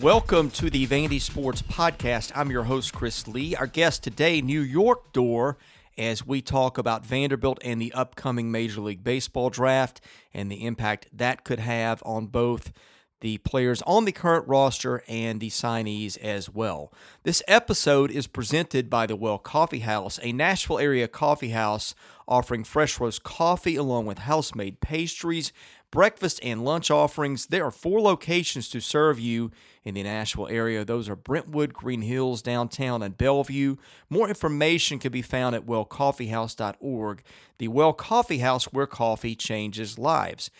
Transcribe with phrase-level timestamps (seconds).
[0.00, 2.32] Welcome to the Vandy Sports Podcast.
[2.34, 3.54] I'm your host, Chris Lee.
[3.54, 5.58] Our guest today, New York Dore,
[5.98, 10.00] as we talk about Vanderbilt and the upcoming Major League Baseball draft
[10.32, 12.72] and the impact that could have on both
[13.20, 16.90] the players on the current roster and the signees as well.
[17.22, 21.94] This episode is presented by the Well Coffee House, a Nashville area coffee house
[22.26, 25.52] offering fresh roast coffee along with house made pastries,
[25.90, 27.46] breakfast, and lunch offerings.
[27.46, 29.50] There are four locations to serve you
[29.84, 30.84] in the Nashville area.
[30.84, 33.76] Those are Brentwood, Green Hills, downtown, and Bellevue.
[34.08, 37.22] More information can be found at wellcoffeehouse.org.
[37.58, 40.50] The Well Coffee House, where coffee changes lives.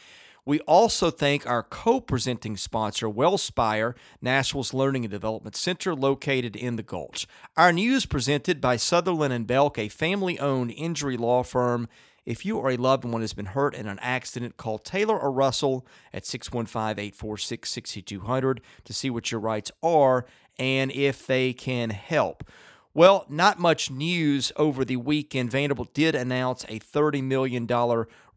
[0.46, 6.76] We also thank our co presenting sponsor, Wellspire, Nashville's Learning and Development Center located in
[6.76, 7.26] the Gulch.
[7.56, 11.88] Our news presented by Sutherland and Belk, a family owned injury law firm.
[12.26, 15.32] If you or a loved one has been hurt in an accident, call Taylor or
[15.32, 20.26] Russell at 615 846 6200 to see what your rights are
[20.58, 22.44] and if they can help.
[22.92, 25.50] Well, not much news over the weekend.
[25.50, 27.66] Vanderbilt did announce a $30 million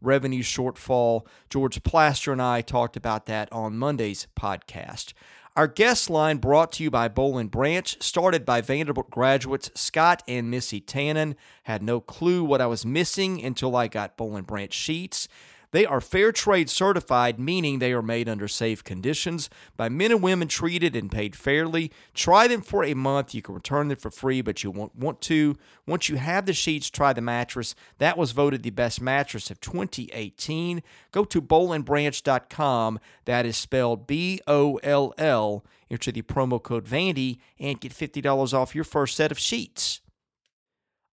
[0.00, 1.26] revenue shortfall.
[1.50, 5.12] George Plaster and I talked about that on Monday's podcast.
[5.56, 10.20] Our guest line brought to you by Boll & Branch, started by Vanderbilt graduates Scott
[10.26, 11.36] and Missy Tannen.
[11.62, 15.28] Had no clue what I was missing until I got Boll & Branch sheets.
[15.74, 20.22] They are fair trade certified, meaning they are made under safe conditions by men and
[20.22, 21.90] women treated and paid fairly.
[22.14, 23.34] Try them for a month.
[23.34, 25.56] You can return them for free, but you won't want to.
[25.84, 27.74] Once you have the sheets, try the mattress.
[27.98, 30.80] That was voted the best mattress of 2018.
[31.10, 33.00] Go to bollandbranch.com.
[33.24, 35.64] That is spelled B O L L.
[35.90, 40.02] Enter the promo code Vandy and get $50 off your first set of sheets.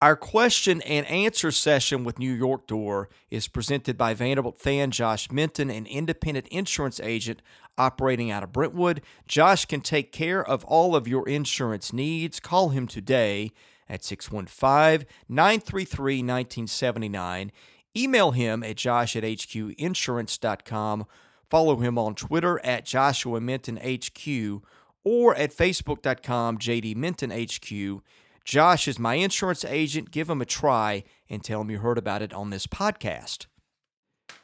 [0.05, 5.31] Our question and answer session with New York Dore is presented by Vanderbilt fan Josh
[5.31, 7.41] Minton, an independent insurance agent
[7.75, 9.01] operating out of Brentwood.
[9.27, 12.39] Josh can take care of all of your insurance needs.
[12.39, 13.51] Call him today
[13.89, 17.51] at 615 933 1979.
[17.97, 21.05] Email him at josh at hqinsurance.com.
[21.49, 24.61] Follow him on Twitter at Joshua Minton HQ
[25.03, 28.03] or at facebook.com JD Minton HQ.
[28.45, 30.11] Josh is my insurance agent.
[30.11, 33.47] Give him a try and tell him you heard about it on this podcast.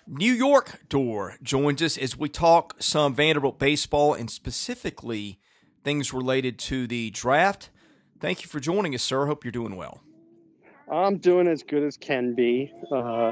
[0.07, 5.39] New York Dore joins us as we talk some Vanderbilt baseball and specifically
[5.83, 7.69] things related to the draft.
[8.19, 9.27] Thank you for joining us, sir.
[9.27, 10.01] Hope you're doing well.
[10.91, 12.73] I'm doing as good as can be.
[12.91, 13.31] Uh,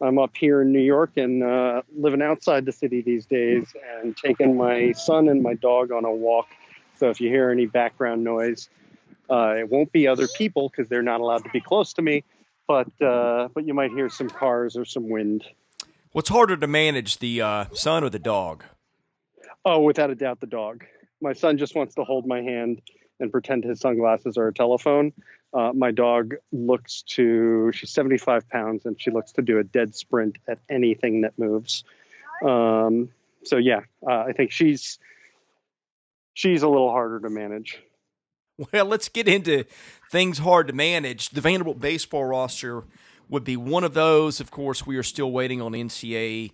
[0.00, 3.66] I'm up here in New York and uh, living outside the city these days
[4.00, 6.48] and taking my son and my dog on a walk.
[6.98, 8.70] So if you hear any background noise,
[9.30, 12.24] uh, it won't be other people because they're not allowed to be close to me,
[12.66, 15.44] but uh, but you might hear some cars or some wind.
[16.12, 18.64] What's harder to manage, the uh, son or the dog?
[19.64, 20.84] Oh, without a doubt, the dog.
[21.20, 22.80] My son just wants to hold my hand
[23.20, 25.12] and pretend his sunglasses are a telephone.
[25.52, 29.94] Uh, my dog looks to, she's 75 pounds and she looks to do a dead
[29.94, 31.84] sprint at anything that moves.
[32.44, 33.10] Um,
[33.44, 34.98] so yeah, uh, I think she's,
[36.34, 37.80] she's a little harder to manage.
[38.72, 39.64] Well, let's get into
[40.10, 41.30] things hard to manage.
[41.30, 42.84] The Vanderbilt baseball roster
[43.28, 44.40] would be one of those.
[44.40, 46.52] Of course, we are still waiting on NCAA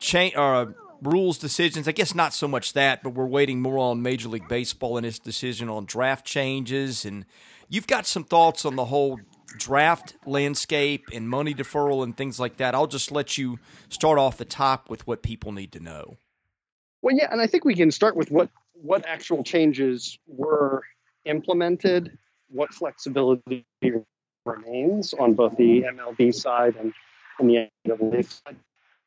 [0.00, 1.86] cha- uh, rules decisions.
[1.86, 5.06] I guess not so much that, but we're waiting more on Major League Baseball and
[5.06, 7.04] its decision on draft changes.
[7.04, 7.24] And
[7.68, 9.20] you've got some thoughts on the whole
[9.58, 12.74] draft landscape and money deferral and things like that.
[12.74, 13.58] I'll just let you
[13.88, 16.16] start off the top with what people need to know.
[17.02, 20.82] Well, yeah, and I think we can start with what what actual changes were
[21.24, 22.16] implemented,
[22.48, 23.64] what flexibility
[24.44, 26.92] remains on both the MLB side and,
[27.38, 28.56] and the NCAA side.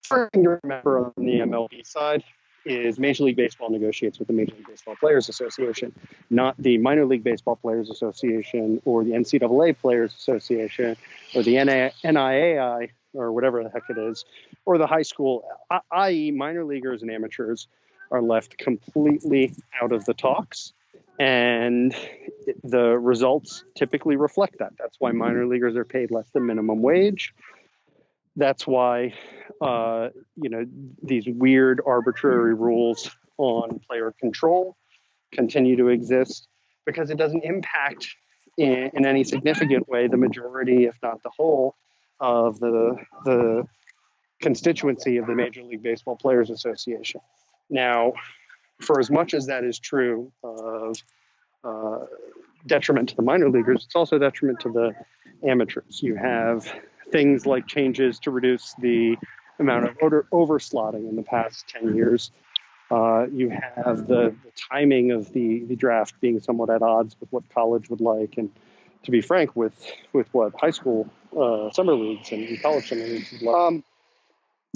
[0.03, 2.23] First thing to remember on the MLB side
[2.65, 5.93] is Major League Baseball negotiates with the Major League Baseball Players Association,
[6.29, 10.95] not the Minor League Baseball Players Association or the NCAA Players Association
[11.35, 14.25] or the NAIA or whatever the heck it is,
[14.65, 15.45] or the high school,
[15.91, 17.67] i.e., minor leaguers and amateurs
[18.11, 20.73] are left completely out of the talks
[21.19, 21.95] and
[22.63, 24.73] the results typically reflect that.
[24.77, 27.33] That's why minor leaguers are paid less than minimum wage.
[28.35, 29.13] That's why,
[29.61, 30.65] uh, you know,
[31.01, 34.75] these weird arbitrary rules on player control
[35.31, 36.47] continue to exist
[36.85, 38.07] because it doesn't impact
[38.57, 41.75] in, in any significant way the majority, if not the whole,
[42.19, 43.65] of the the
[44.41, 47.21] constituency of the Major League Baseball Players Association.
[47.69, 48.13] Now,
[48.79, 50.97] for as much as that is true of
[51.63, 52.05] uh,
[52.67, 54.95] detriment to the minor leaguers, it's also detriment to the
[55.47, 56.01] amateurs.
[56.01, 56.71] You have
[57.11, 59.17] things like changes to reduce the
[59.59, 62.31] amount of over, overslotting in the past 10 years.
[62.91, 67.31] Uh, you have the, the, timing of the, the draft being somewhat at odds with
[67.31, 68.51] what college would like, and
[69.03, 73.31] to be frank, with with what high school uh, summer leagues and college summer leagues
[73.31, 73.55] would like.
[73.55, 73.83] Um,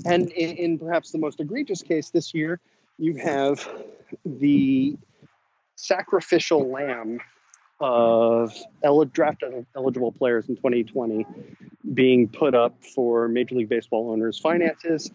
[0.05, 2.59] and in, in, perhaps the most egregious case this year,
[2.99, 3.67] you have
[4.25, 4.95] the
[5.75, 7.19] sacrificial lamb
[7.79, 8.53] of
[9.13, 9.43] draft
[9.75, 11.25] eligible players in 2020
[11.93, 15.09] being put up for Major League Baseball owners' finances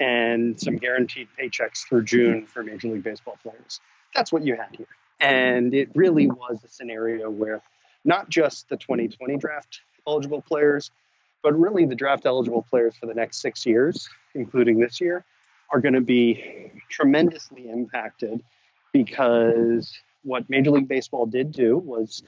[0.00, 3.80] and some guaranteed paychecks through June for Major League Baseball players.
[4.14, 4.88] That's what you had here.
[5.20, 7.62] And it really was a scenario where
[8.04, 10.90] not just the 2020 draft eligible players,
[11.42, 15.24] but really the draft eligible players for the next six years, including this year,
[15.72, 18.42] are going to be tremendously impacted
[18.92, 22.22] because what Major League Baseball did do was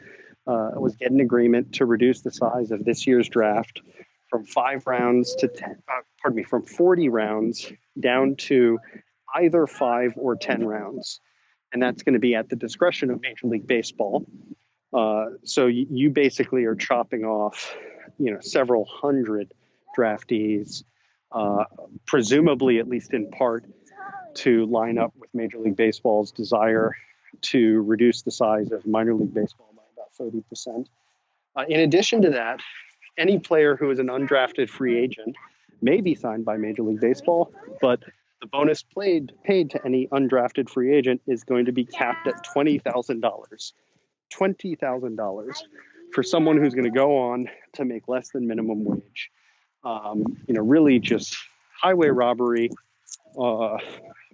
[0.46, 3.82] uh, was get an agreement to reduce the size of this year's draft
[4.28, 8.78] from five rounds to ten, uh, pardon me, from 40 rounds down to
[9.34, 11.20] either five or 10 rounds.
[11.72, 14.26] And that's going to be at the discretion of Major League Baseball.
[14.92, 17.76] Uh, so you, you, basically are chopping off,
[18.18, 19.54] you know, several hundred
[19.96, 20.82] draftees,
[21.32, 21.64] uh,
[22.06, 23.64] presumably at least in part
[24.34, 26.94] to line up with Major League Baseball's desire
[27.42, 30.86] to reduce the size of minor league baseball by about 30%.
[31.56, 32.60] Uh, in addition to that,
[33.18, 35.36] any player who is an undrafted free agent
[35.82, 38.00] may be signed by Major League Baseball, but
[38.40, 42.44] the bonus played, paid to any undrafted free agent is going to be capped at
[42.54, 43.72] $20,000.
[44.32, 45.62] $20,000
[46.12, 49.30] for someone who's going to go on to make less than minimum wage.
[49.82, 51.36] Um, you know, really just
[51.80, 52.70] highway robbery,
[53.38, 53.78] uh,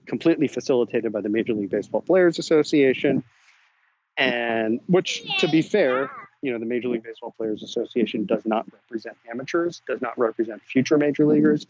[0.07, 3.23] completely facilitated by the Major League Baseball Players Association.
[4.17, 6.11] And which, to be fair,
[6.43, 10.63] you know, the Major League Baseball Players Association does not represent amateurs, does not represent
[10.63, 11.67] future major leaguers.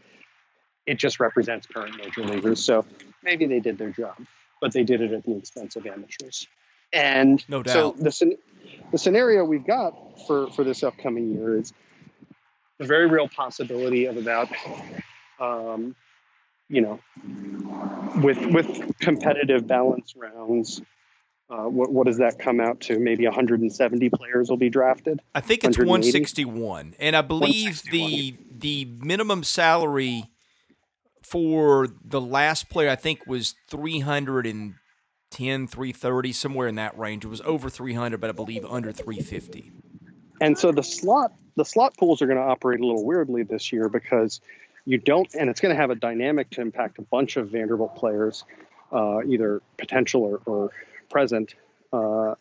[0.87, 2.65] It just represents current major leaguers.
[2.65, 2.87] So
[3.23, 4.17] maybe they did their job,
[4.61, 6.47] but they did it at the expense of amateurs.
[6.93, 7.73] And no doubt.
[7.73, 8.37] so the,
[8.93, 9.95] the scenario we've got
[10.27, 11.73] for, for this upcoming year is
[12.81, 14.49] a very real possibility of about,
[15.41, 15.95] um,
[16.69, 17.01] you know,
[18.23, 20.81] with with competitive balance rounds
[21.49, 22.99] uh, what, what, does that come out to?
[22.99, 25.21] Maybe 170 players will be drafted.
[25.33, 30.25] I think it's 161, and I believe the the minimum salary
[31.23, 37.25] for the last player I think was 310, 330, somewhere in that range.
[37.25, 39.71] It was over 300, but I believe under 350.
[40.41, 43.73] And so the slot the slot pools are going to operate a little weirdly this
[43.73, 44.41] year because
[44.85, 47.97] you don't, and it's going to have a dynamic to impact a bunch of Vanderbilt
[47.97, 48.45] players,
[48.93, 50.71] uh, either potential or, or
[51.09, 51.55] present
[51.93, 52.35] uh,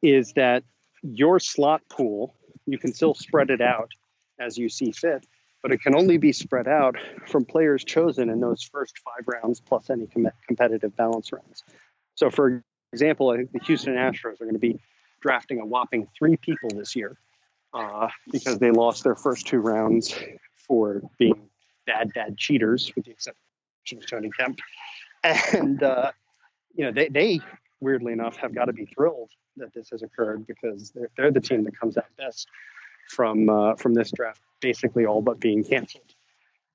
[0.00, 0.62] is that
[1.02, 2.34] your slot pool,
[2.66, 3.90] you can still spread it out
[4.38, 5.26] as you see fit,
[5.62, 6.96] but it can only be spread out
[7.26, 11.64] from players chosen in those first five rounds plus any com- competitive balance rounds.
[12.14, 12.62] So, for
[12.92, 14.80] example, I think the Houston Astros are going to be
[15.26, 17.16] drafting a whopping three people this year
[17.74, 20.14] uh, because they lost their first two rounds
[20.68, 21.48] for being
[21.84, 24.60] bad, bad cheaters, with the exception of Tony Kemp.
[25.24, 26.12] And, uh,
[26.76, 27.40] you know, they, they
[27.80, 31.40] weirdly enough, have got to be thrilled that this has occurred because they're, they're the
[31.40, 32.46] team that comes out best
[33.10, 36.14] from uh, from this draft, basically all but being canceled.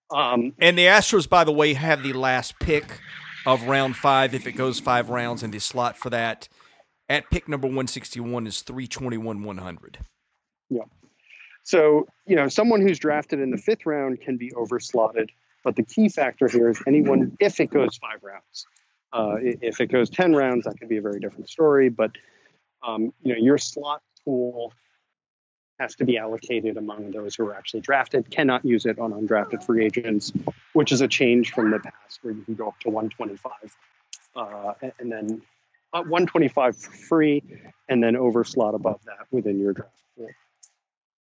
[0.10, 3.00] Um, and the Astros, by the way, have the last pick
[3.46, 6.50] of round five if it goes five rounds, and the slot for that
[7.12, 9.98] at pick number 161 is 321 100.
[10.70, 10.82] Yeah.
[11.64, 15.28] So, you know, someone who's drafted in the fifth round can be overslotted,
[15.64, 18.66] but the key factor here is anyone, if it goes five rounds,
[19.12, 21.90] uh, if it goes 10 rounds, that could be a very different story.
[21.90, 22.12] But
[22.82, 24.74] um, you know, your slot pool
[25.80, 28.32] has to be allocated among those who are actually drafted.
[28.32, 30.32] Cannot use it on undrafted free agents,
[30.74, 33.76] which is a change from the past where you can go up to 125
[34.36, 35.42] uh, and then
[35.94, 37.44] uh, 125 free,
[37.90, 40.30] and then over slot above that within your draft pool.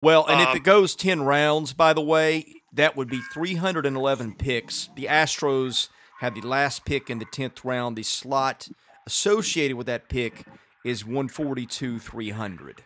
[0.00, 4.34] Well, and um, if it goes 10 rounds, by the way, that would be 311
[4.34, 4.88] picks.
[4.96, 5.88] The Astros
[6.20, 7.96] had the last pick in the 10th round.
[7.96, 8.68] The slot
[9.06, 10.44] associated with that pick
[10.84, 12.82] is 142 300.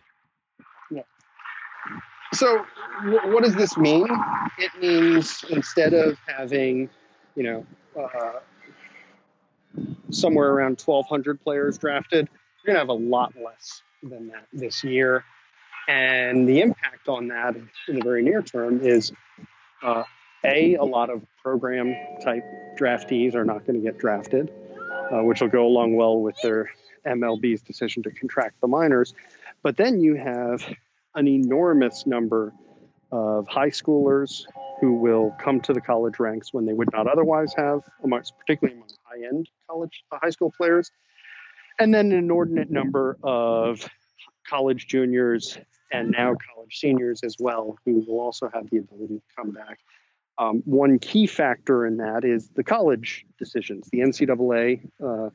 [0.91, 1.01] Yeah.
[2.33, 2.65] So,
[3.03, 4.07] what does this mean?
[4.57, 6.89] It means instead of having,
[7.35, 7.65] you know,
[7.99, 8.39] uh,
[10.11, 12.29] somewhere around 1,200 players drafted,
[12.63, 15.23] you're going to have a lot less than that this year.
[15.87, 17.55] And the impact on that
[17.87, 19.11] in the very near term is
[19.81, 20.03] uh,
[20.43, 22.43] a, a lot of program type
[22.77, 24.51] draftees are not going to get drafted,
[25.11, 26.69] uh, which will go along well with their
[27.05, 29.13] MLB's decision to contract the minors.
[29.63, 30.61] But then you have
[31.15, 32.53] an enormous number
[33.11, 34.45] of high schoolers
[34.81, 37.81] who will come to the college ranks when they would not otherwise have,
[38.39, 38.79] particularly
[39.09, 40.91] high end college uh, high school players,
[41.79, 43.87] and then an inordinate number of
[44.47, 45.57] college juniors
[45.91, 49.79] and now college seniors as well, who will also have the ability to come back.
[50.37, 53.89] Um, one key factor in that is the college decisions.
[53.91, 55.29] The NCAA uh,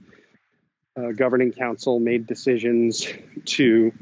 [0.95, 3.09] uh, governing council made decisions
[3.47, 3.93] to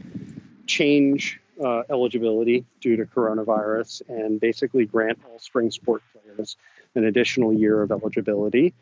[0.67, 6.57] change uh, eligibility due to coronavirus and basically grant all spring sport players
[6.95, 8.75] an additional year of eligibility.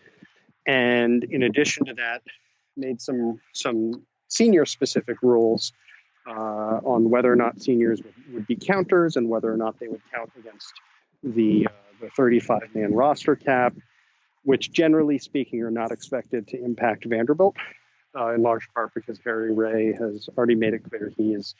[0.68, 2.22] And in addition to that,
[2.76, 5.72] made some some senior specific rules
[6.28, 9.88] uh, on whether or not seniors would, would, be counters and whether or not they
[9.88, 10.72] would count against
[11.22, 11.72] the uh,
[12.02, 13.75] the 35 man roster cap,
[14.44, 17.56] which generally speaking are not expected to impact Vanderbilt,
[18.14, 21.54] uh, in large part because Harry Ray has already made it clear he is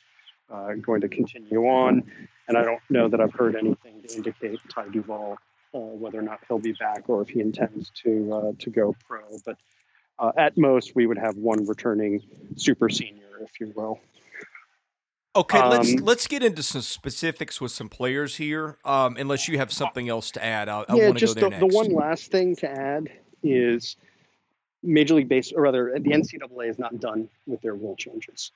[0.53, 2.03] uh, going to continue on.
[2.47, 5.37] And I don't know that I've heard anything to indicate Ty Duvall
[5.71, 9.21] whether or not he'll be back or if he intends to uh, to go pro.
[9.45, 9.57] But
[10.17, 12.21] uh, at most, we would have one returning
[12.55, 13.99] super senior, if you will.
[15.35, 18.77] Okay, um, let's let's get into some specifics with some players here.
[18.83, 21.93] Um, unless you have something else to add, I, I yeah, just the, the, one
[21.93, 23.09] last thing to add
[23.43, 23.95] is
[24.81, 28.51] Major League Base, or rather, the NCAA is not done with their rule changes.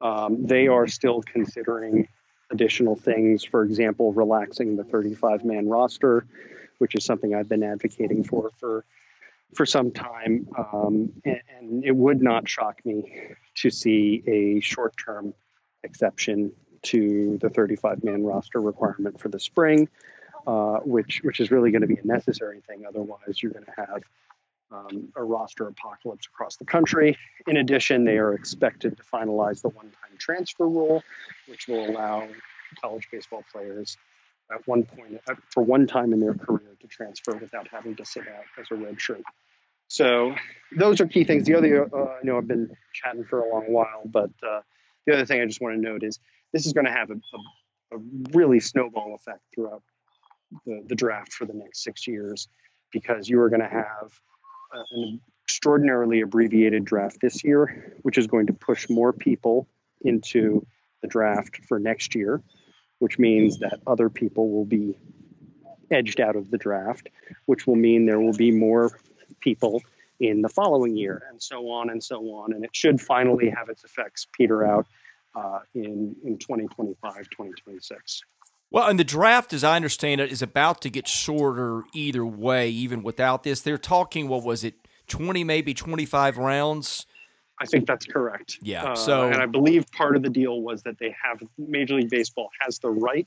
[0.00, 2.06] Um, they are still considering
[2.50, 3.42] additional things.
[3.42, 6.26] For example, relaxing the 35 man roster,
[6.78, 8.84] which is something I've been advocating for for
[9.54, 14.94] for some time, um, and, and it would not shock me to see a short
[14.96, 15.32] term
[15.82, 19.88] exception to the 35 man roster requirement for the spring,
[20.46, 22.84] uh, which which is really going to be a necessary thing.
[22.86, 24.02] Otherwise, you're going to have
[24.70, 27.16] um, a roster apocalypse across the country.
[27.46, 31.02] In addition, they are expected to finalize the one time transfer rule,
[31.46, 32.28] which will allow
[32.80, 33.96] college baseball players
[34.52, 38.24] at one point, for one time in their career, to transfer without having to sit
[38.28, 39.22] out as a red shirt.
[39.88, 40.34] So
[40.76, 41.46] those are key things.
[41.46, 44.60] The other, uh, I know I've been chatting for a long while, but uh,
[45.06, 46.18] the other thing I just want to note is
[46.52, 48.00] this is going to have a, a, a
[48.32, 49.82] really snowball effect throughout
[50.66, 52.48] the, the draft for the next six years
[52.92, 54.12] because you are going to have
[54.92, 59.66] an extraordinarily abbreviated draft this year, which is going to push more people
[60.02, 60.66] into
[61.02, 62.42] the draft for next year,
[62.98, 64.98] which means that other people will be
[65.90, 67.08] edged out of the draft,
[67.46, 68.90] which will mean there will be more
[69.40, 69.82] people
[70.20, 72.52] in the following year, and so on and so on.
[72.52, 74.86] And it should finally have its effects peter out
[75.34, 77.00] uh, in, in 2025,
[77.30, 78.22] 2026.
[78.70, 82.68] Well, and the draft, as I understand it, is about to get shorter either way,
[82.68, 83.62] even without this.
[83.62, 84.74] They're talking, what was it,
[85.06, 87.06] 20, maybe 25 rounds?
[87.60, 88.58] I think that's correct.
[88.62, 88.92] Yeah.
[88.92, 92.10] Uh, so, and I believe part of the deal was that they have Major League
[92.10, 93.26] Baseball has the right.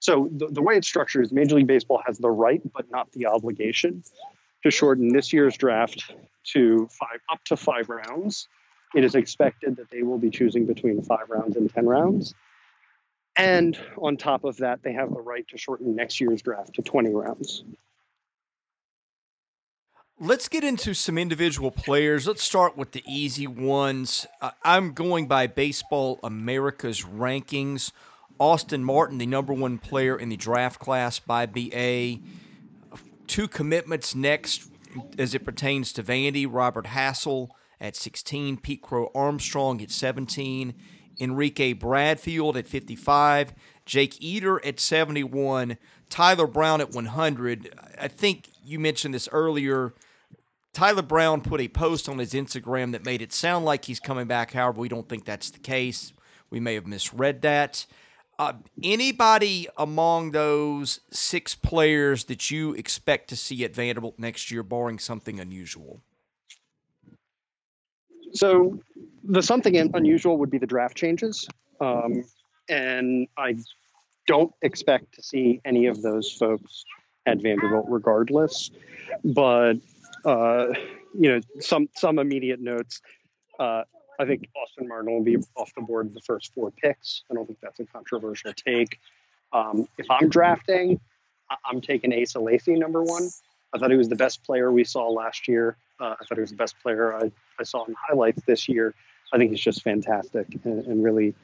[0.00, 3.12] So the, the way it's structured is Major League Baseball has the right, but not
[3.12, 4.02] the obligation
[4.62, 6.14] to shorten this year's draft
[6.52, 8.48] to five up to five rounds.
[8.94, 12.34] It is expected that they will be choosing between five rounds and ten rounds.
[13.36, 16.82] And on top of that, they have the right to shorten next year's draft to
[16.82, 17.64] 20 rounds.
[20.22, 22.26] Let's get into some individual players.
[22.26, 24.26] Let's start with the easy ones.
[24.42, 27.90] Uh, I'm going by Baseball America's rankings.
[28.38, 32.18] Austin Martin, the number one player in the draft class by BA,
[33.28, 34.70] two commitments next
[35.18, 37.48] as it pertains to Vandy Robert Hassell
[37.80, 40.74] at 16, Pete Crow Armstrong at 17,
[41.18, 43.54] Enrique Bradfield at 55,
[43.86, 45.78] Jake Eder at 71,
[46.10, 47.74] Tyler Brown at 100.
[47.98, 49.94] I think you mentioned this earlier.
[50.72, 54.26] Tyler Brown put a post on his Instagram that made it sound like he's coming
[54.26, 54.52] back.
[54.52, 56.12] However, we don't think that's the case.
[56.50, 57.86] We may have misread that.
[58.38, 64.62] Uh, anybody among those six players that you expect to see at Vanderbilt next year,
[64.62, 66.00] barring something unusual?
[68.32, 68.80] So,
[69.24, 71.46] the something unusual would be the draft changes.
[71.80, 72.24] Um,
[72.68, 73.56] and I
[74.26, 76.84] don't expect to see any of those folks
[77.26, 78.70] at Vanderbilt regardless.
[79.22, 79.74] But,
[80.24, 80.66] uh,
[81.14, 83.00] you know, some, some immediate notes.
[83.58, 83.82] Uh,
[84.18, 87.22] I think Austin Martin will be off the board the first four picks.
[87.30, 88.98] I don't think that's a controversial take.
[89.52, 91.00] Um, if I'm drafting,
[91.64, 93.28] I'm taking Asa Lacy number one.
[93.72, 95.76] I thought he was the best player we saw last year.
[95.98, 98.94] Uh, I thought he was the best player I, I saw in highlights this year.
[99.32, 101.34] I think he's just fantastic and, and really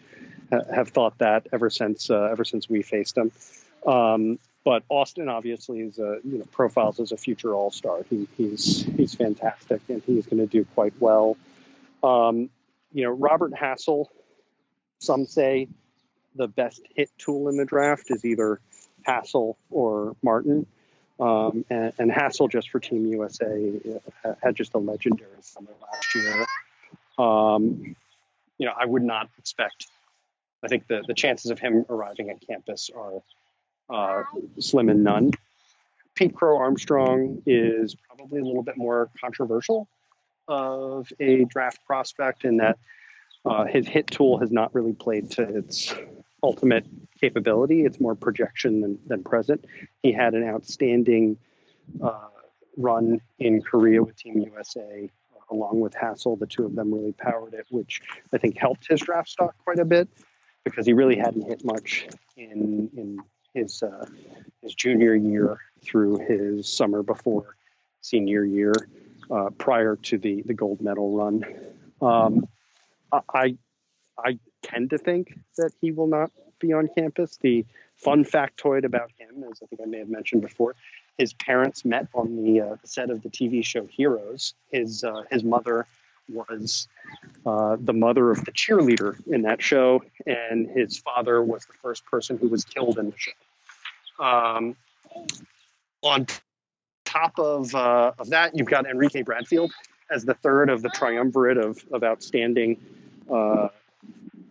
[0.50, 3.30] ha- have thought that ever since uh, ever since we faced him.
[3.86, 8.00] Um, but Austin obviously is a you know profiles as a future All Star.
[8.10, 11.36] He, he's he's fantastic and he's going to do quite well.
[12.02, 12.50] Um,
[12.92, 14.06] you know, Robert Hassell.
[14.98, 15.68] some say
[16.34, 18.60] the best hit tool in the draft is either
[19.06, 20.66] Hassell or Martin.
[21.20, 23.72] Um, and, and, Hassell, just for Team USA,
[24.24, 26.46] uh, had just a legendary summer last year.
[27.18, 27.96] Um,
[28.58, 29.86] you know, I would not expect.
[30.62, 33.22] I think the, the chances of him arriving at campus are
[33.90, 34.22] uh,
[34.58, 35.32] slim and none.
[36.14, 39.88] Pete Crow Armstrong is probably a little bit more controversial
[40.48, 42.78] of a draft prospect in that
[43.44, 45.94] uh, his hit tool has not really played to its
[46.42, 46.86] ultimate
[47.20, 47.84] capability.
[47.84, 49.64] It's more projection than, than present.
[50.02, 51.36] He had an outstanding
[52.02, 52.28] uh,
[52.76, 56.38] run in Korea with Team USA, uh, along with Hassell.
[56.38, 58.00] The two of them really powered it, which
[58.32, 60.08] I think helped his draft stock quite a bit
[60.64, 63.18] because he really hadn't hit much in in
[63.56, 64.06] his uh,
[64.62, 67.56] his junior year through his summer before
[68.00, 68.74] senior year,
[69.30, 71.44] uh, prior to the the gold medal run.
[72.00, 72.46] Um,
[73.12, 73.56] I
[74.18, 77.38] I tend to think that he will not be on campus.
[77.38, 77.64] The
[77.96, 80.74] fun factoid about him, as I think I may have mentioned before,
[81.16, 84.54] his parents met on the uh, set of the TV show Heroes.
[84.70, 85.86] His uh, his mother
[86.28, 86.88] was
[87.44, 92.04] uh, the mother of the cheerleader in that show, and his father was the first
[92.04, 93.32] person who was killed in the show.
[94.18, 94.76] Um,
[96.02, 96.26] on
[97.04, 99.72] top of uh, of that, you've got Enrique Bradfield
[100.10, 102.78] as the third of the triumvirate of of outstanding
[103.32, 103.68] uh,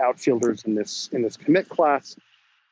[0.01, 2.15] outfielders in this in this commit class.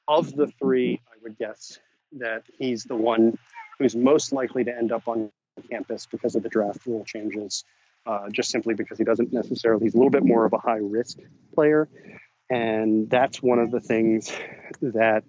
[0.07, 1.79] Of the three, I would guess
[2.13, 3.37] that he's the one
[3.79, 5.31] who's most likely to end up on
[5.69, 7.63] campus because of the draft rule changes.
[8.05, 10.79] Uh, just simply because he doesn't necessarily he's a little bit more of a high
[10.81, 11.19] risk
[11.55, 11.87] player,
[12.49, 14.29] and that's one of the things
[14.81, 15.23] that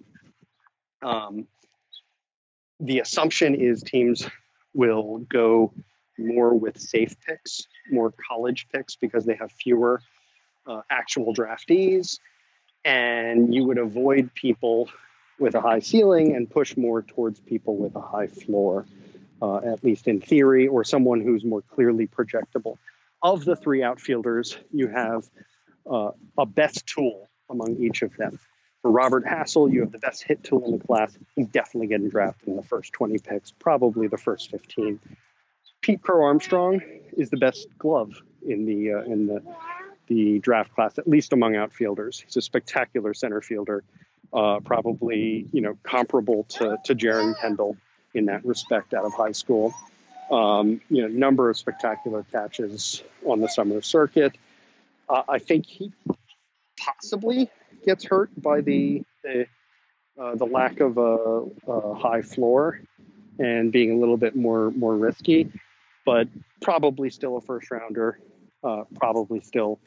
[1.00, 1.46] um,
[2.80, 4.26] the assumption is teams
[4.74, 5.72] will go
[6.18, 10.00] more with safe picks, more college picks because they have fewer
[10.66, 12.18] uh, actual draftees,
[12.84, 14.88] and you would avoid people
[15.38, 18.86] with a high ceiling and push more towards people with a high floor,
[19.42, 22.76] uh, at least in theory, or someone who's more clearly projectable.
[23.22, 25.28] Of the three outfielders, you have
[25.90, 28.38] uh, a best tool among each of them.
[28.84, 31.16] For Robert Hassell, you have the best hit tool in the class.
[31.36, 35.00] He's definitely getting drafted in the first 20 picks, probably the first 15.
[35.80, 36.82] Pete Crow Armstrong
[37.16, 38.12] is the best glove
[38.46, 39.42] in the uh, in the
[40.08, 42.20] the draft class, at least among outfielders.
[42.26, 43.84] He's a spectacular center fielder,
[44.34, 47.78] uh, probably you know comparable to to Jeren Kendall
[48.12, 49.72] in that respect out of high school.
[50.30, 54.36] Um, you know, number of spectacular catches on the summer circuit.
[55.08, 55.90] Uh, I think he
[56.78, 57.48] possibly
[57.84, 59.46] gets hurt by the the,
[60.20, 62.80] uh, the lack of a, a, high floor
[63.38, 65.50] and being a little bit more more risky,
[66.04, 66.28] but
[66.60, 68.18] probably still a first rounder.
[68.62, 69.78] Uh, probably still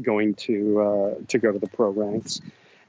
[0.00, 2.40] going to uh, to go to the pro ranks.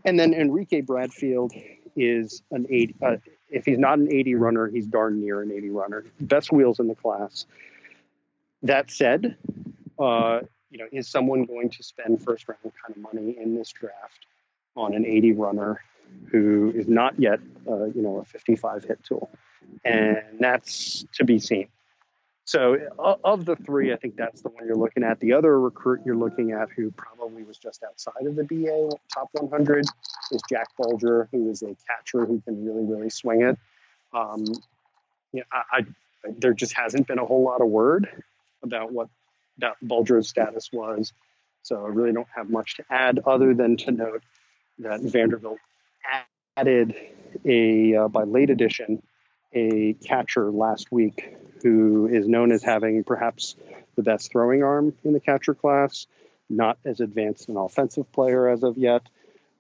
[0.05, 1.53] And then Enrique Bradfield
[1.95, 2.95] is an 80.
[3.01, 3.17] Uh,
[3.49, 6.05] if he's not an 80 runner, he's darn near an 80 runner.
[6.19, 7.45] Best wheels in the class.
[8.63, 9.37] That said,
[9.99, 10.39] uh,
[10.71, 14.25] you know, is someone going to spend first round kind of money in this draft
[14.75, 15.81] on an 80 runner
[16.31, 19.29] who is not yet, uh, you know, a 55 hit tool?
[19.83, 21.67] And that's to be seen.
[22.45, 22.77] So
[23.23, 25.19] of the three, I think that's the one you're looking at.
[25.21, 29.29] The other recruit you're looking at, who probably was just outside of the BA top
[29.31, 29.85] 100,
[30.31, 33.57] is Jack Bulger, who is a catcher who can really, really swing it.
[34.13, 34.43] Um,
[35.33, 35.85] know, I, I,
[36.37, 38.09] there just hasn't been a whole lot of word
[38.61, 39.09] about what
[39.59, 41.13] that Bulger's status was,
[41.61, 44.23] so I really don't have much to add other than to note
[44.79, 45.59] that Vanderbilt
[46.57, 46.95] added
[47.45, 49.01] a uh, by late edition
[49.53, 53.55] a catcher last week who is known as having perhaps
[53.95, 56.07] the best throwing arm in the catcher class,
[56.49, 59.03] not as advanced an offensive player as of yet.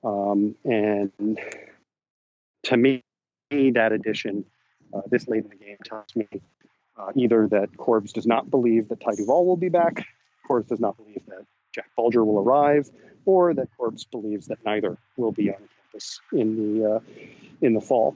[0.03, 1.39] Um, and
[2.63, 3.03] to me,
[3.51, 4.45] that addition
[4.93, 6.27] uh, this late in the game tells me
[6.97, 10.05] uh, either that Corbs does not believe that Ty Duvall will be back,
[10.47, 12.89] Corbs does not believe that Jack Bulger will arrive,
[13.25, 16.99] or that Corbs believes that neither will be on campus in the uh,
[17.61, 18.15] in the fall.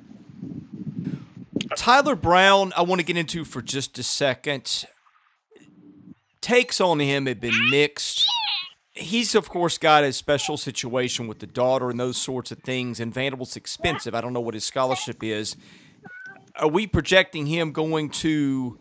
[1.76, 4.86] Tyler Brown, I want to get into for just a second.
[6.42, 8.26] Takes on him have been mixed.
[8.94, 13.00] He's, of course, got a special situation with the daughter and those sorts of things,
[13.00, 14.16] and Vanderbilt's expensive.
[14.16, 15.56] I don't know what his scholarship is.
[16.56, 18.80] Are we projecting him going to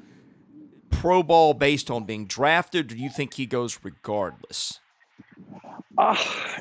[0.90, 4.80] pro ball based on being drafted, or do you think he goes regardless?
[5.98, 6.16] Uh,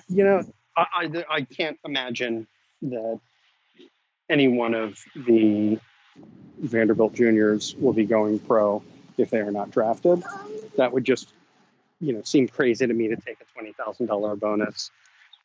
[0.08, 0.44] you know,
[0.78, 2.48] I, I, I can't imagine
[2.82, 3.20] that
[4.30, 5.80] any one of the
[6.60, 8.82] Vanderbilt juniors will be going pro
[9.18, 10.24] if they are not drafted.
[10.78, 11.34] That would just,
[12.00, 14.92] you know, seem crazy to me to take a twenty thousand dollar bonus.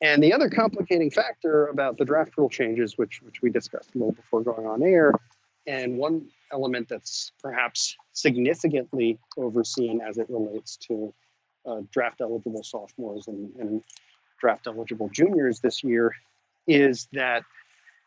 [0.02, 3.98] And the other complicating factor about the draft rule changes, which which we discussed a
[3.98, 5.12] little before going on air,
[5.66, 11.14] And one element that's perhaps significantly overseen as it relates to
[11.66, 13.82] uh, draft eligible sophomores and, and,
[14.38, 16.14] draft eligible juniors this year
[16.66, 17.44] is that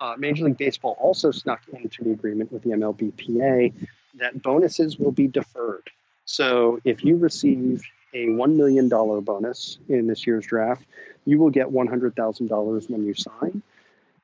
[0.01, 3.71] uh, Major League Baseball also snuck into the agreement with the MLBPA
[4.15, 5.91] that bonuses will be deferred.
[6.25, 10.83] So if you receive a $1 million bonus in this year's draft,
[11.25, 13.61] you will get $100,000 when you sign,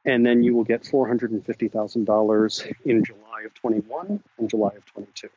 [0.05, 5.29] and then you will get $450,000 in July of 21 and July of 22.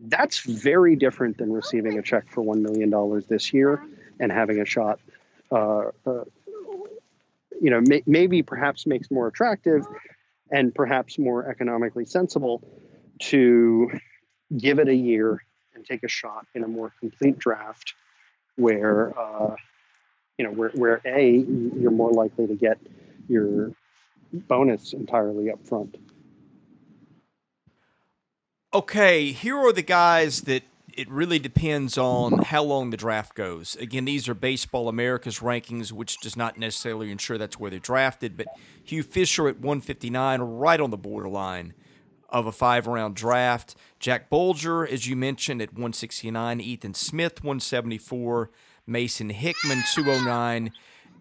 [0.00, 3.82] That's very different than receiving a check for $1 million this year
[4.20, 5.00] and having a shot,
[5.50, 6.24] uh, uh,
[7.60, 9.84] you know, may, maybe perhaps makes more attractive
[10.50, 12.62] and perhaps more economically sensible
[13.20, 13.90] to
[14.56, 15.42] give it a year
[15.74, 17.94] and take a shot in a more complete draft
[18.56, 19.54] where uh,
[20.36, 22.78] you know where, where a you're more likely to get
[23.28, 23.72] your
[24.32, 25.96] bonus entirely up front
[28.72, 33.76] okay here are the guys that it really depends on how long the draft goes
[33.76, 38.36] again these are baseball america's rankings which does not necessarily ensure that's where they're drafted
[38.36, 38.46] but
[38.84, 41.72] hugh fisher at 159 right on the borderline
[42.28, 43.74] of a five round draft.
[43.98, 46.60] Jack Bulger, as you mentioned, at 169.
[46.60, 48.50] Ethan Smith, 174.
[48.86, 50.72] Mason Hickman, 209.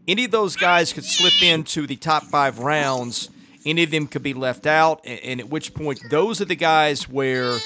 [0.07, 3.29] Any of those guys could slip into the top five rounds.
[3.67, 5.05] Any of them could be left out.
[5.05, 7.57] And at which point, those are the guys where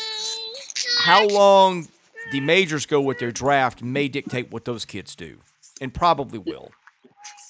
[0.97, 1.87] how long
[2.31, 5.37] the majors go with their draft may dictate what those kids do,
[5.79, 6.71] and probably will.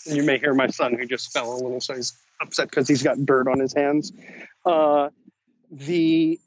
[0.06, 3.04] You may hear my son who just fell a little, so he's upset because he's
[3.04, 4.12] got dirt on his hands.
[4.66, 5.10] Uh,
[5.72, 6.40] the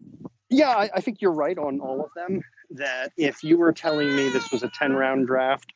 [0.51, 2.43] yeah, I, I, think you're right on all of them.
[2.71, 5.73] That if you were telling me this was a 10 round draft,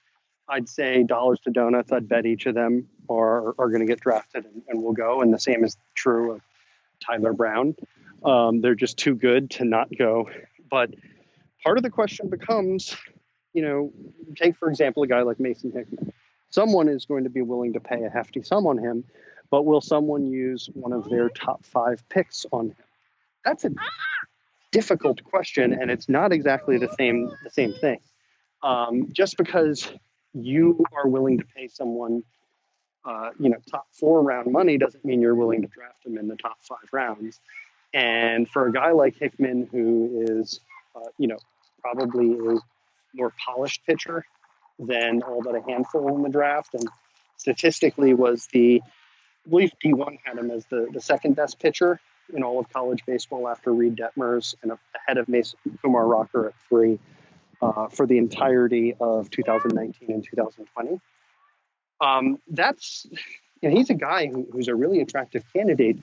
[0.49, 1.91] I'd say dollars to donuts.
[1.93, 5.23] I'd bet each of them are are going to get drafted and, and will go.
[5.23, 6.41] And the same is true of
[7.05, 7.75] Tyler Brown.
[8.25, 10.29] Um, they're just too good to not go.
[10.71, 10.95] But
[11.63, 12.97] part of the question becomes,
[13.53, 13.93] you know,
[14.37, 16.13] take for example a guy like Mason Hickman.
[16.51, 19.05] Someone is going to be willing to pay a hefty sum on him,
[19.51, 22.77] but will someone use one of their top five picks on him?
[23.45, 23.71] That's a
[24.73, 28.01] difficult question, and it's not exactly the same the same thing.
[28.63, 29.91] Um, just because
[30.35, 32.23] you are willing to pay someone,
[33.05, 36.29] uh, you know, top four round money doesn't mean you're willing to draft them in
[36.29, 37.41] the top five rounds.
[37.95, 40.61] And for a guy like Hickman, who is,
[40.95, 41.39] uh, you know,
[41.81, 42.59] probably a
[43.15, 44.25] more polished pitcher
[44.79, 46.87] than all but a handful in the draft, and
[47.37, 48.83] statistically was the,
[49.47, 52.01] I believe D1 had him as the, the second best pitcher
[52.35, 56.55] in all of college baseball after Reid Detmers and ahead of Mason Kumar Rocker at
[56.69, 56.99] three
[57.63, 61.01] uh, for the entirety of 2019 and 2020.
[62.01, 63.07] Um, that's,
[63.61, 65.99] you know, he's a guy who, who's a really attractive candidate,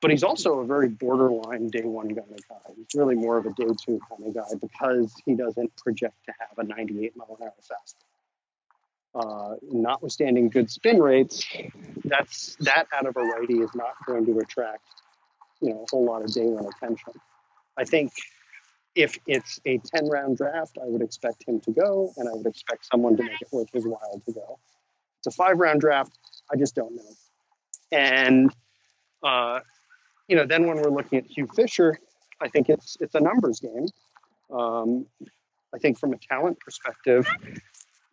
[0.00, 2.72] but he's also a very borderline day one kind of guy.
[2.76, 6.32] He's really more of a day two kind of guy because he doesn't project to
[6.38, 8.04] have a 98 mile an hour fastball.
[9.12, 11.44] Uh, notwithstanding good spin rates,
[12.04, 14.84] that's that out of a righty is not going to attract
[15.60, 17.12] you know a whole lot of day one attention.
[17.76, 18.12] I think
[18.94, 22.46] if it's a 10 round draft, I would expect him to go, and I would
[22.46, 24.58] expect someone to make it worth his while to go.
[25.20, 26.12] It's a five round draft.
[26.52, 27.12] I just don't know.
[27.92, 28.52] And
[29.22, 29.60] uh,
[30.28, 31.98] you know, then when we're looking at Hugh Fisher,
[32.40, 33.86] I think it's it's a numbers game.
[34.50, 35.06] Um,
[35.74, 37.28] I think from a talent perspective,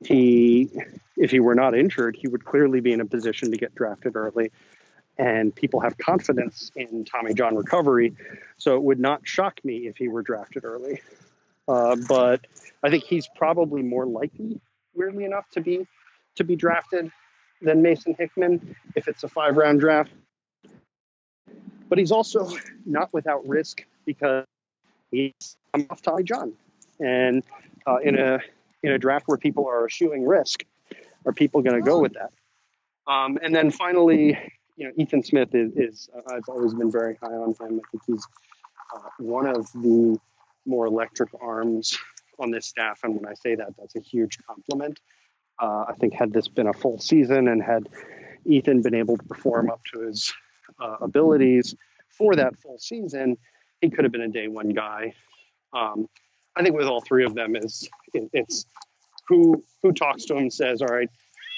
[0.05, 0.69] he,
[1.15, 4.15] if he were not injured, he would clearly be in a position to get drafted
[4.15, 4.51] early
[5.17, 8.13] and people have confidence in Tommy John recovery.
[8.57, 11.01] So it would not shock me if he were drafted early.
[11.67, 12.45] Uh, but
[12.83, 14.61] I think he's probably more likely,
[14.93, 15.87] weirdly enough, to be
[16.37, 17.11] to be drafted
[17.61, 20.11] than Mason Hickman if it's a five round draft.
[21.89, 22.49] But he's also
[22.85, 24.45] not without risk because
[25.11, 25.57] he's
[25.89, 26.53] off Tommy John,
[26.99, 27.43] and
[27.85, 28.39] uh, in a
[28.83, 30.63] in a draft where people are eschewing risk,
[31.25, 32.31] are people going to go with that?
[33.11, 34.37] Um, and then finally,
[34.75, 37.81] you know, Ethan Smith is, is uh, I've always been very high on him.
[37.83, 38.27] I think he's
[38.95, 40.17] uh, one of the
[40.65, 41.97] more electric arms
[42.39, 42.99] on this staff.
[43.03, 44.99] And when I say that, that's a huge compliment.
[45.59, 47.89] Uh, I think had this been a full season and had
[48.45, 50.33] Ethan been able to perform up to his
[50.79, 51.75] uh, abilities
[52.09, 53.37] for that full season,
[53.81, 55.13] he could have been a day one guy.
[55.73, 56.07] Um,
[56.55, 58.65] I think with all three of them is it, it's
[59.27, 61.09] who who talks to him says, "All right,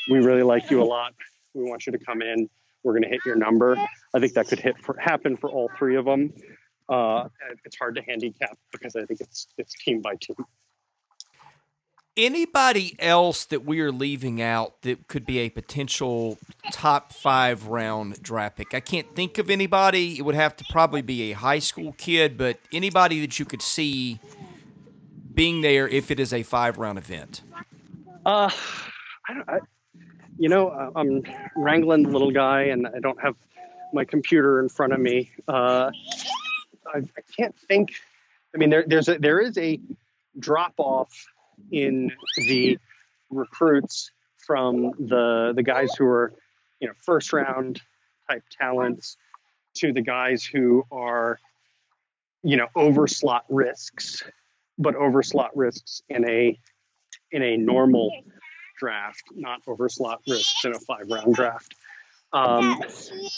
[0.10, 1.14] we really like you a lot.
[1.54, 2.50] We want you to come in
[2.84, 3.78] we're going to hit your number.
[4.14, 6.34] I think that could hit for, happen for all three of them.
[6.88, 7.28] Uh,
[7.66, 10.38] it's hard to handicap because I think it's it's team by team.
[12.18, 16.38] Anybody else that we are leaving out that could be a potential
[16.72, 18.74] top five round draft pick?
[18.74, 20.18] I can't think of anybody.
[20.18, 23.62] It would have to probably be a high school kid, but anybody that you could
[23.62, 24.20] see
[25.34, 27.42] being there if it is a five round event.
[28.26, 28.50] Uh,
[29.28, 29.50] I don't.
[29.50, 29.60] I,
[30.38, 31.24] you know, uh, I'm
[31.56, 33.36] wrangling the little guy, and I don't have
[33.94, 35.32] my computer in front of me.
[35.48, 35.92] Uh,
[36.88, 37.92] I, I can't think.
[38.54, 39.80] I mean, there, there's a there is a
[40.38, 41.28] drop off
[41.72, 42.78] in the
[43.30, 46.34] recruits from the the guys who are
[46.80, 47.82] you know first round
[48.30, 49.18] type talents
[49.76, 51.40] to the guys who are
[52.44, 54.24] you know over slot risks
[54.78, 56.58] but over slot risks in a
[57.32, 58.12] in a normal
[58.80, 61.76] draft not over slot risks in a five round draft.
[62.32, 62.82] Um,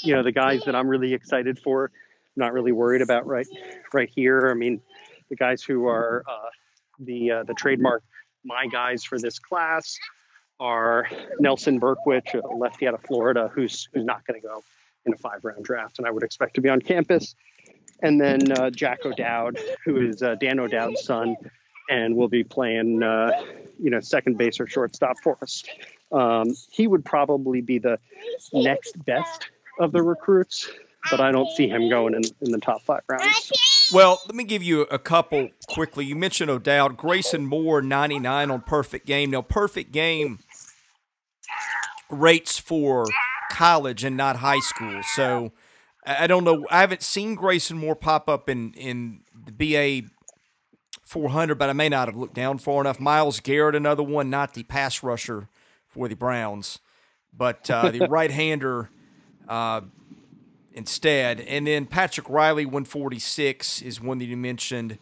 [0.02, 1.92] you know the guys that i'm really excited for
[2.36, 3.48] not really worried about right
[3.94, 4.82] right here i mean
[5.30, 6.50] the guys who are uh,
[7.00, 8.04] the uh, the trademark
[8.44, 9.98] my guys for this class
[10.60, 11.08] are
[11.40, 14.64] Nelson Berkwich, a lefty out of Florida, who's who's not going to go
[15.06, 17.36] in a five round draft, and I would expect to be on campus.
[18.04, 21.36] And then uh, Jack O'Dowd, who is uh, Dan O'Dowd's son,
[21.90, 23.44] and will be playing, uh,
[23.80, 25.64] you know, second base or shortstop for us.
[26.12, 28.00] Um, he would probably be the
[28.54, 29.50] next best
[29.80, 30.70] of the recruits,
[31.10, 33.52] but I don't see him going in, in the top five rounds.
[33.94, 36.06] Well, let me give you a couple quickly.
[36.06, 39.32] You mentioned O'Dowd, Grayson Moore, 99 on Perfect Game.
[39.32, 40.40] Now, Perfect Game
[42.10, 43.06] rates for
[43.50, 45.02] college and not high school.
[45.16, 45.52] So
[46.06, 46.66] I don't know.
[46.70, 50.08] I haven't seen Grayson Moore pop up in, in the BA
[51.04, 53.00] 400, but I may not have looked down far enough.
[53.00, 55.50] Miles Garrett, another one, not the pass rusher
[55.88, 56.80] for the Browns,
[57.34, 58.90] but uh, the right hander.
[59.48, 59.82] Uh,
[60.74, 61.42] instead.
[61.42, 64.98] And then Patrick Riley, 146, is one that you mentioned.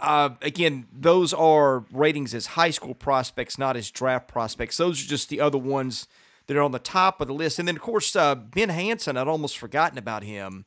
[0.00, 4.76] Uh, again, those are ratings as high school prospects, not as draft prospects.
[4.76, 6.08] Those are just the other ones
[6.46, 7.58] that are on the top of the list.
[7.58, 10.64] And then, of course, uh, Ben Hanson, I'd almost forgotten about him.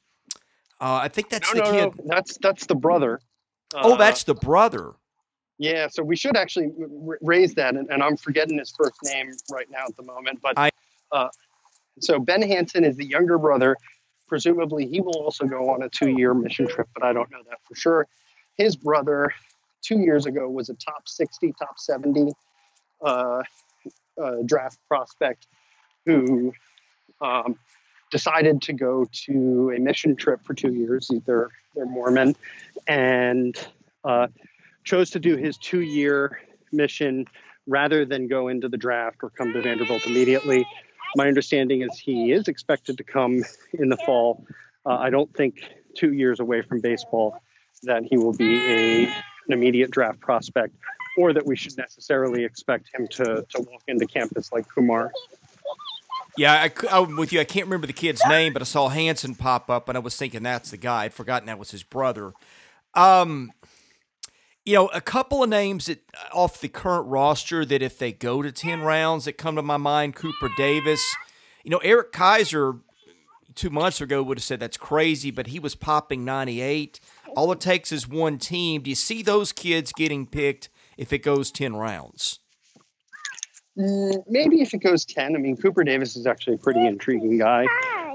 [0.80, 1.98] Uh, I think that's no, the no, kid.
[1.98, 2.16] No.
[2.16, 3.20] That's that's the brother.
[3.76, 4.94] oh, that's the brother.
[5.58, 6.72] Yeah, so we should actually
[7.08, 10.40] r- raise that, and, and, I'm forgetting his first name right now at the moment.
[10.42, 10.72] But I,
[11.12, 11.30] uh,
[12.00, 13.78] so Ben Hanson is the younger brother
[14.34, 17.60] presumably he will also go on a two-year mission trip, but I don't know that
[17.68, 18.08] for sure.
[18.58, 19.32] His brother,
[19.84, 22.32] two years ago, was a top 60, top 70
[23.04, 23.44] uh,
[24.20, 25.46] uh, draft prospect
[26.08, 26.52] who
[27.22, 27.60] um,
[28.10, 31.12] decided to go to a mission trip for two years.
[31.28, 32.36] They're, they're Mormon
[32.88, 33.56] and
[34.04, 34.30] uh,
[34.84, 36.42] chose to do his two-year
[36.72, 37.28] mission
[37.68, 40.66] rather than go into the draft or come to Vanderbilt immediately
[41.16, 44.46] my understanding is he is expected to come in the fall.
[44.86, 45.64] Uh, I don't think
[45.96, 47.42] two years away from baseball
[47.84, 49.14] that he will be a, an
[49.50, 50.76] immediate draft prospect
[51.18, 55.12] or that we should necessarily expect him to, to walk into campus like Kumar.
[56.36, 57.40] Yeah, I, am with you.
[57.40, 60.16] I can't remember the kid's name, but I saw Hanson pop up, and I was
[60.16, 61.04] thinking that's the guy.
[61.04, 62.34] I'd forgotten that was his brother.
[62.96, 63.52] Um,
[64.66, 68.42] you know, a couple of names that off the current roster that if they go
[68.42, 71.04] to 10 rounds that come to my mind, Cooper Davis.
[71.64, 72.78] You know, Eric Kaiser
[73.56, 77.00] two months ago would have said that's crazy, but he was popping 98.
[77.36, 78.82] All it takes is one team.
[78.84, 82.40] Do you see those kids getting picked if it goes 10 rounds?
[83.78, 85.36] Mm, maybe if it goes 10.
[85.36, 87.66] I mean, Cooper Davis is actually a pretty intriguing guy.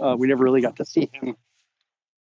[0.01, 1.37] Uh, we never really got to see him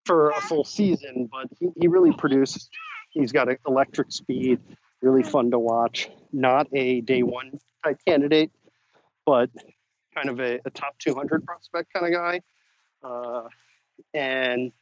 [0.04, 2.68] for a full season, but he, he really produced
[3.14, 4.60] He's got an electric speed,
[5.00, 6.10] really fun to watch.
[6.32, 8.50] Not a day one type candidate,
[9.24, 9.50] but
[10.14, 12.40] kind of a, a top 200 prospect kind of guy.
[13.02, 13.48] Uh,
[14.12, 14.72] and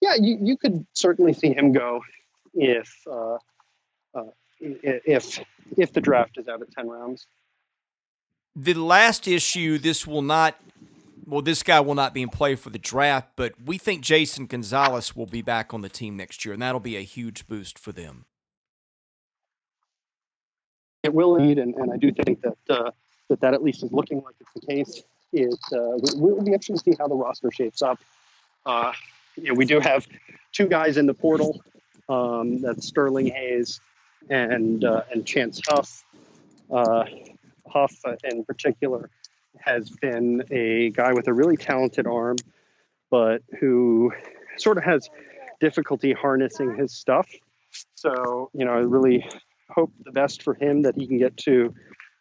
[0.00, 2.02] yeah, you, you could certainly see him go
[2.54, 3.36] if uh,
[4.14, 5.40] uh, if
[5.76, 7.26] if the draft is out of 10 rounds.
[8.56, 10.56] The last issue, this will not
[11.28, 14.46] well, this guy will not be in play for the draft, but we think Jason
[14.46, 17.78] Gonzalez will be back on the team next year, and that'll be a huge boost
[17.78, 18.24] for them.
[21.02, 22.90] It will indeed, and, and I do think that uh,
[23.28, 25.02] that that at least is looking like it's the case.
[25.32, 27.98] It uh, we'll be interesting to see how the roster shapes up.
[28.64, 28.92] Uh,
[29.36, 30.06] you know, we do have
[30.52, 31.62] two guys in the portal.
[32.08, 33.80] Um, that's Sterling Hayes
[34.30, 36.04] and uh, and Chance Huff.
[36.70, 37.04] Uh,
[37.68, 39.10] Huff, uh, in particular,
[39.60, 42.36] has been a guy with a really talented arm,
[43.10, 44.12] but who
[44.56, 45.08] sort of has
[45.60, 47.28] difficulty harnessing his stuff.
[47.94, 49.26] So, you know, I really
[49.70, 51.74] hope the best for him that he can get to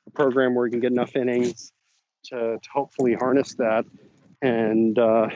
[0.05, 1.71] a program where he can get enough innings
[2.25, 3.85] to, to hopefully harness that
[4.41, 5.29] and uh,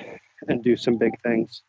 [0.47, 1.61] and do some big things.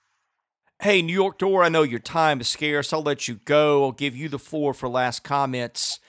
[0.81, 2.93] Hey, New York Dore, I know your time is scarce.
[2.93, 3.85] I'll let you go.
[3.85, 6.01] I'll give you the floor for last comments.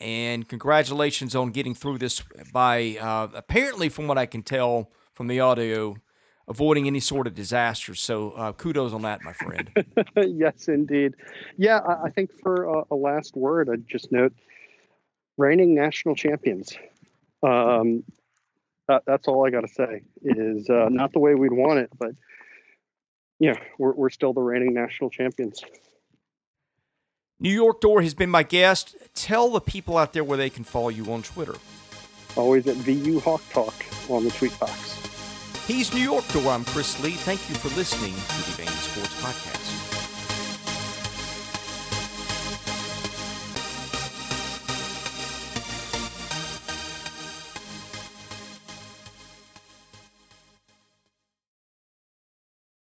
[0.00, 5.28] And congratulations on getting through this by uh, apparently, from what I can tell from
[5.28, 5.96] the audio,
[6.48, 7.94] avoiding any sort of disaster.
[7.94, 9.70] So uh, kudos on that, my friend.
[10.16, 11.14] yes, indeed.
[11.56, 14.32] Yeah, I, think for a, a, last word, I'd just note
[15.38, 16.76] reigning national champions.
[17.42, 18.04] Um,
[18.88, 20.02] that, that's all I got to say.
[20.22, 22.10] Is uh, not the way we'd want it, but
[23.38, 25.62] yeah, we're we're still the reigning national champions.
[27.38, 28.96] New York Dore has been my guest.
[29.14, 31.54] Tell the people out there where they can follow you on Twitter.
[32.34, 33.74] Always at VU Hawk Talk
[34.08, 34.94] on the tweet box.
[35.66, 36.52] He's New York Dore.
[36.52, 37.10] I'm Chris Lee.
[37.12, 39.65] Thank you for listening to the Vandy Sports Podcast.